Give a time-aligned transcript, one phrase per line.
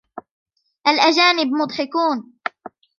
[0.87, 2.33] الأجانب مضحكون.